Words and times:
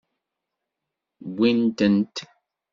Wwin-tent. 1.31 2.15